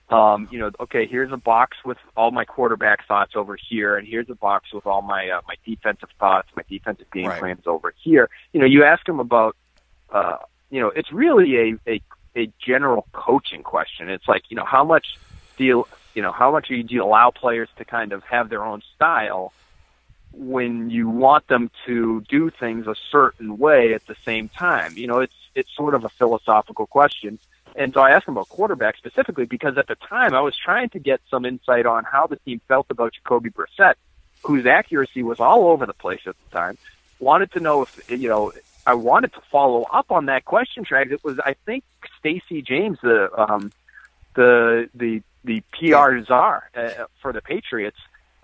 [0.10, 4.08] um, you know, okay, here's a box with all my quarterback thoughts over here, and
[4.08, 7.40] here's a box with all my uh, my defensive thoughts, my defensive game Right.
[7.40, 8.30] plans over here.
[8.54, 9.56] You know, you ask him about,
[10.14, 10.38] uh,
[10.70, 12.02] you know, it's really a a
[12.38, 14.10] a general coaching question.
[14.10, 15.06] It's like, you know, how much
[15.58, 18.22] do you, you know, how much do you, do you allow players to kind of
[18.30, 19.54] have their own style?
[20.38, 24.96] When you want them to do things a certain way at the same time.
[24.96, 27.40] You know, it's it's sort of a philosophical question.
[27.76, 30.90] And so I asked him about quarterback specifically because at the time I was trying
[30.90, 33.96] to get some insight on how the team felt about Jacoby Brissett,
[34.44, 36.78] whose accuracy was all over the place at the time.
[37.20, 38.54] Wanted to know if you know
[38.86, 41.12] I wanted to follow up on that question track.
[41.12, 41.84] It was I think
[42.20, 43.72] Stacey James, the um,
[44.36, 47.98] the the the PR czar uh, for the Patriots,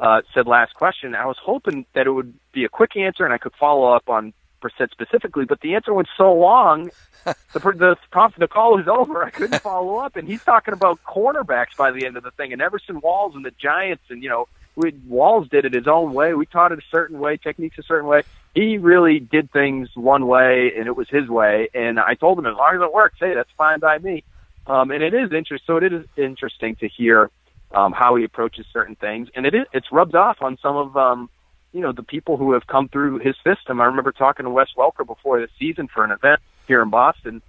[0.04, 1.16] uh, said last question.
[1.16, 4.10] I was hoping that it would be a quick answer and I could follow up
[4.10, 6.92] on Brissett specifically, but the answer went so long,
[7.26, 7.98] the the
[8.38, 9.24] the call was over.
[9.24, 12.54] I couldn't follow up, and he's talking about cornerbacks by the end of the thing,
[12.54, 16.14] and Everson Walls and the Giants, and you know, we, Walls did it his own
[16.14, 16.34] way.
[16.34, 18.24] We taught it a certain way, techniques a certain way.
[18.56, 21.70] He really did things one way, and it was his way.
[21.74, 24.24] And I told him as long as it works, hey, that's fine by me.
[24.66, 25.66] Um, and it is interesting.
[25.68, 27.30] So it is interesting to hear
[27.74, 31.30] um, how he approaches certain things, and it it's rubbed off on some of um,
[31.72, 33.82] you know the people who have come through his system.
[33.82, 37.42] I remember talking to Wes Welker before the season for an event here in Boston,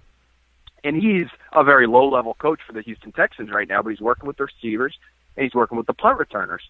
[0.83, 4.01] and he's a very low level coach for the Houston Texans right now, but he's
[4.01, 4.97] working with the receivers
[5.35, 6.63] and he's working with the punt returners.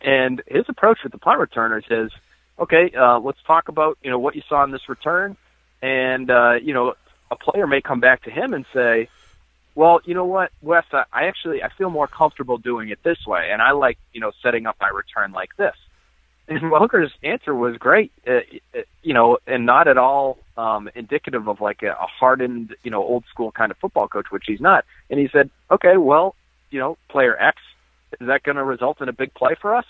[0.00, 2.10] And his approach with the punt returners is,
[2.58, 5.36] okay, uh, let's talk about you know what you saw in this return,
[5.82, 6.94] and uh, you know
[7.30, 9.08] a player may come back to him and say,
[9.76, 13.18] well, you know what, Wes, I, I actually I feel more comfortable doing it this
[13.26, 15.74] way, and I like you know setting up my return like this.
[16.48, 18.34] And Welker's answer was great, uh,
[18.72, 22.90] uh, you know, and not at all um, indicative of like a, a hardened, you
[22.92, 24.84] know, old school kind of football coach, which he's not.
[25.10, 26.36] And he said, okay, well,
[26.70, 27.58] you know, player X,
[28.20, 29.86] is that going to result in a big play for us?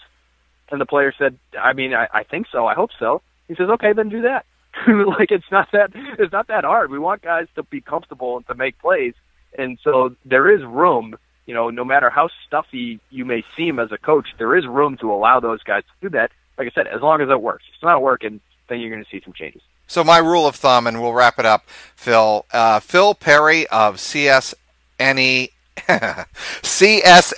[0.71, 2.67] And the player said, I mean, I, I think so.
[2.67, 3.21] I hope so.
[3.49, 4.47] He says, okay, then do that.
[4.89, 6.91] like it's not that it's not that hard.
[6.91, 9.15] We want guys to be comfortable and to make plays,
[9.59, 11.17] and so there is room.
[11.47, 14.97] You know, no matter how stuffy you may seem as a coach, there is room
[14.99, 16.33] to allow those guys to do that.
[16.59, 17.65] Like I said, as long as it works.
[17.69, 19.63] If it's not working, then you're going to see some changes.
[19.87, 22.45] So my rule of thumb, and we'll wrap it up, Phil.
[22.53, 25.51] Uh, Phil Perry of CSNNE
[25.87, 27.33] CSNNE.com,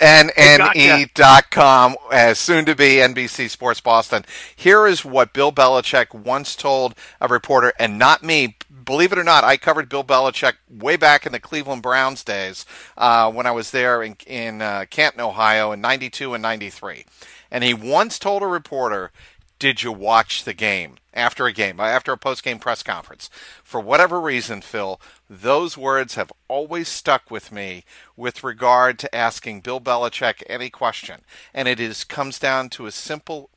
[2.11, 4.25] as soon to be NBC Sports Boston.
[4.55, 8.55] Here is what Bill Belichick once told a reporter, and not me.
[8.83, 12.65] Believe it or not, I covered Bill Belichick way back in the Cleveland Browns days
[12.97, 17.05] uh, when I was there in, in uh, Canton, Ohio in 92 and 93.
[17.51, 19.11] And he once told a reporter,
[19.59, 20.95] Did you watch the game?
[21.13, 23.29] After a game, uh, after a post game press conference.
[23.61, 27.83] For whatever reason, Phil, those words have always stuck with me
[28.15, 31.21] with regard to asking Bill Belichick any question.
[31.53, 33.49] And it is comes down to a simple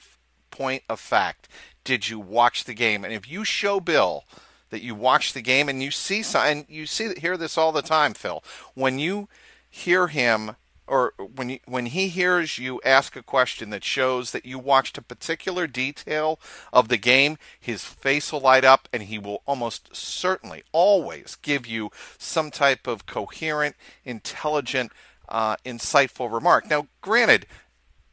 [0.51, 1.49] point of fact.
[1.85, 3.05] Did you watch the game?
[3.05, 4.25] And if you show Bill
[4.71, 7.83] that you watch the game and you see and you see hear this all the
[7.83, 8.43] time, Phil,
[8.75, 9.29] when you
[9.71, 10.57] hear him
[10.93, 14.99] or when you, when he hears you ask a question that shows that you watched
[14.99, 16.39] a particular detail
[16.71, 21.67] of the game, his face will light up and he will almost certainly always give
[21.67, 23.75] you some type of coherent,
[24.05, 24.93] intelligent,
[25.31, 26.69] uh, insightful remark.
[26.69, 27.47] Now, granted,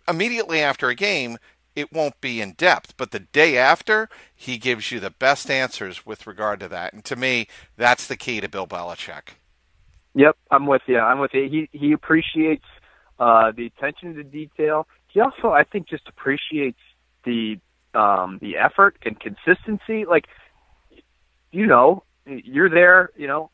[0.07, 1.37] immediately after a game,
[1.75, 6.05] it won't be in depth, but the day after, he gives you the best answers
[6.05, 6.93] with regard to that.
[6.93, 9.35] And to me, that's the key to Bill Belichick.
[10.19, 10.97] Yep, I'm with you.
[10.99, 11.47] I'm with you.
[11.49, 12.65] He he appreciates
[13.19, 14.85] uh, the attention to detail.
[15.07, 16.81] He also, I think, just appreciates
[17.23, 17.57] the
[17.93, 20.03] um, the effort and consistency.
[20.03, 20.25] Like,
[21.53, 23.11] you know, you're there.
[23.15, 23.49] You know,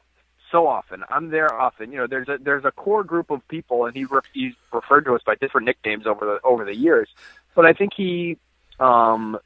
[0.52, 1.04] so often.
[1.08, 1.92] I'm there often.
[1.92, 5.06] You know, there's a there's a core group of people, and he re- he's referred
[5.06, 7.08] to us by different nicknames over the over the years.
[7.54, 8.40] But I think he
[8.80, 9.38] um,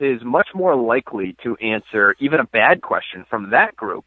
[0.00, 4.04] is much more likely to answer even a bad question from that group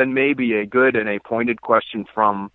[0.00, 2.50] than maybe a good and a pointed question from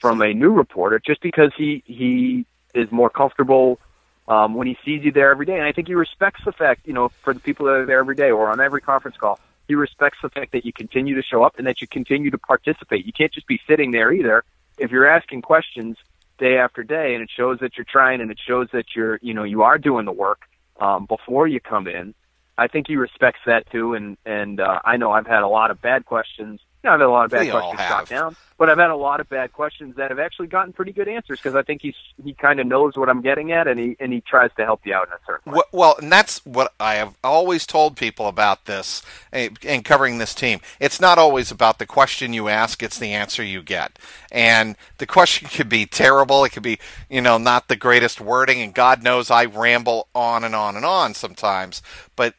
[0.00, 2.44] from a new reporter, just because he he
[2.74, 3.78] is more comfortable
[4.26, 5.54] um, when he sees you there every day.
[5.54, 8.00] And I think he respects the fact, you know, for the people that are there
[8.00, 9.38] every day or on every conference call,
[9.68, 12.38] he respects the fact that you continue to show up and that you continue to
[12.38, 13.06] participate.
[13.06, 14.44] You can't just be sitting there either.
[14.76, 15.96] If you're asking questions
[16.38, 19.34] day after day, and it shows that you're trying, and it shows that you're, you
[19.34, 20.42] know, you are doing the work
[20.80, 22.14] um, before you come in.
[22.56, 25.70] I think he respects that too, and and uh, I know I've had a lot
[25.70, 28.78] of bad questions know, I've had a lot of bad questions shot down, but I've
[28.78, 31.62] had a lot of bad questions that have actually gotten pretty good answers because I
[31.62, 34.50] think he's he kind of knows what I'm getting at, and he and he tries
[34.56, 35.60] to help you out in a certain way.
[35.72, 39.02] Well, and that's what I have always told people about this
[39.32, 40.60] and covering this team.
[40.80, 43.98] It's not always about the question you ask; it's the answer you get.
[44.30, 48.60] And the question could be terrible; it could be you know not the greatest wording,
[48.60, 51.82] and God knows I ramble on and on and on sometimes,
[52.16, 52.34] but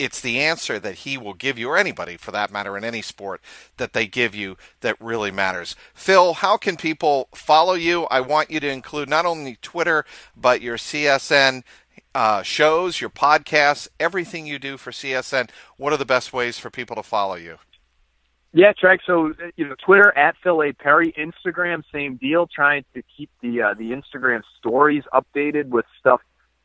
[0.00, 3.02] it's the answer that he will give you, or anybody for that matter, in any
[3.02, 3.42] sport
[3.76, 5.76] that they give you that really matters.
[5.92, 8.04] Phil, how can people follow you?
[8.04, 11.64] I want you to include not only Twitter, but your CSN
[12.14, 15.50] uh, shows, your podcasts, everything you do for CSN.
[15.76, 17.58] What are the best ways for people to follow you?
[18.54, 19.00] Yeah, track.
[19.06, 22.48] So you know, Twitter at Phil A Perry, Instagram same deal.
[22.48, 26.22] Trying to keep the uh, the Instagram stories updated with stuff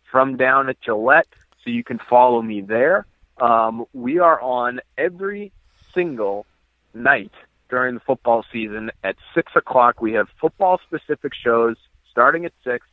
[0.09, 1.27] from down at Gillette,
[1.63, 3.05] so you can follow me there.
[3.39, 5.51] Um, we are on every
[5.93, 6.45] single
[6.93, 7.31] night
[7.69, 10.01] during the football season at six o'clock.
[10.01, 11.75] We have football specific shows
[12.09, 12.85] starting at six,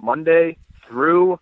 [0.00, 1.38] Monday through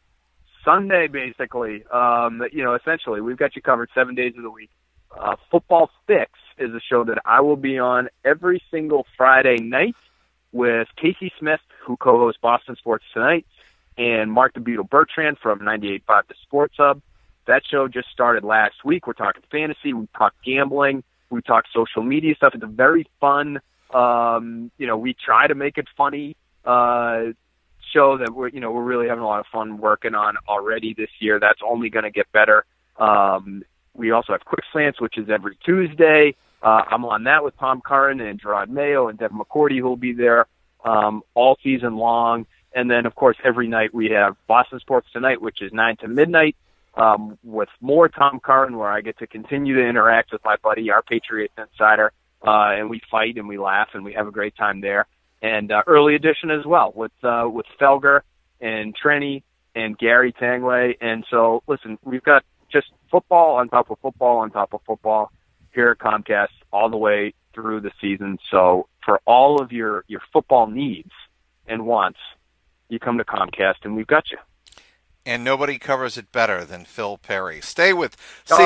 [0.64, 1.84] Sunday, basically.
[1.92, 4.70] Um, you know, essentially, we've got you covered seven days of the week.
[5.16, 9.94] Uh, Football Fix is a show that I will be on every single Friday night
[10.52, 13.46] with Kayce Smith, who co-hosts Boston Sports Tonight,
[13.96, 17.02] and Mark DeButo Bertrand from 98.5 The Sports Hub.
[17.46, 19.06] That show just started last week.
[19.06, 22.54] We're talking fantasy, we talk gambling, we talk social media stuff.
[22.54, 23.60] It's a very fun,
[23.92, 27.32] um, you know, we try to make it funny uh,
[27.92, 30.94] show that we're, you know, we're really having a lot of fun working on already
[30.94, 31.38] this year.
[31.38, 32.64] That's only going to get better.
[32.98, 33.62] Um,
[33.94, 36.34] we also have Quick Slants, which is every Tuesday.
[36.62, 39.96] Uh, I'm on that with Tom Curran and Jerod Mayo and Devin McCourty who will
[39.96, 40.46] be there
[40.84, 42.46] um, all season long.
[42.74, 46.08] And then, of course, every night we have Boston Sports Tonight, which is 9 to
[46.08, 46.56] midnight,
[46.96, 50.90] um, with more Tom Curran, where I get to continue to interact with my buddy,
[50.90, 52.12] our Patriots insider,
[52.46, 55.06] uh, and we fight and we laugh and we have a great time there.
[55.42, 58.20] And uh, early edition as well with uh, with Felger
[58.60, 59.42] and Trenni
[59.74, 60.94] and Gary Tanguay.
[61.00, 65.30] And so, listen, we've got just football on top of football on top of football
[65.74, 68.38] here at Comcast all the way through the season.
[68.50, 71.10] So for all of your your football needs
[71.66, 72.18] and wants,
[72.88, 74.38] you come to Comcast and we've got you.
[75.26, 77.60] And nobody covers it better than Phil Perry.
[77.62, 78.16] Stay with
[78.50, 78.56] Oh,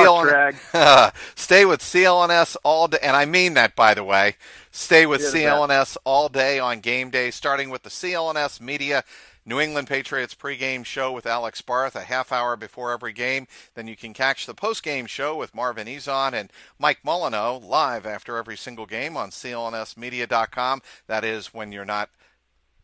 [1.35, 4.35] Stay with CLNS all day, and I mean that by the way.
[4.71, 9.03] Stay with CLNS all day on game day, starting with the CLNS Media
[9.45, 13.47] New England Patriots pregame show with Alex Barth a half hour before every game.
[13.73, 18.37] Then you can catch the postgame show with Marvin Ezon and Mike Molyneux live after
[18.37, 20.81] every single game on CLNSmedia.com.
[21.07, 22.09] That is when you're not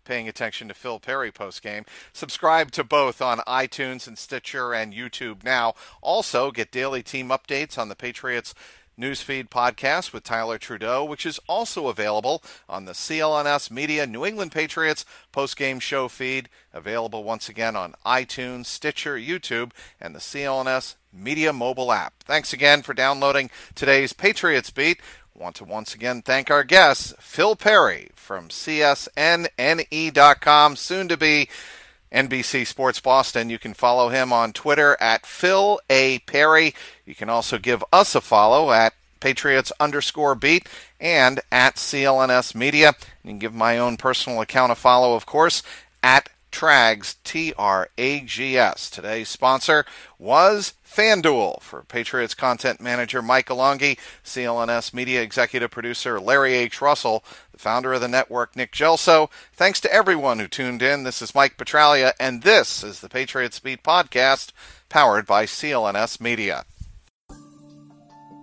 [0.05, 1.85] paying attention to Phil Perry postgame.
[2.13, 5.73] Subscribe to both on iTunes and Stitcher and YouTube now.
[6.01, 8.53] Also, get daily team updates on the Patriots
[8.99, 14.53] Newsfeed podcast with Tyler Trudeau, which is also available on the CLNS Media New England
[14.53, 21.51] Patriots postgame show feed, available once again on iTunes, Stitcher, YouTube, and the CLNS Media
[21.51, 22.23] mobile app.
[22.23, 25.01] Thanks again for downloading today's Patriots Beat.
[25.37, 29.15] Want to once again thank our guests, Phil Perry from CSNNE.com,
[30.77, 31.49] soon to be
[32.09, 33.49] NBC Sports Boston.
[33.49, 36.19] You can follow him on Twitter at Phil A.
[36.19, 36.73] Perry.
[37.05, 40.69] You can also give us a follow at Patriots underscore beat
[41.01, 42.93] and at CLNS Media.
[43.21, 45.63] You can give my own personal account a follow, of course,
[46.01, 48.89] at Trags, T R A G S.
[48.89, 49.83] Today's sponsor
[50.17, 56.79] was FanDuel for Patriots content manager Mike Alongi, CLNS media executive producer Larry H.
[56.79, 59.29] Russell, the founder of the network Nick Gelso.
[59.51, 61.03] Thanks to everyone who tuned in.
[61.03, 64.53] This is Mike Petraglia, and this is the Patriots Beat podcast
[64.87, 66.63] powered by CLNS Media.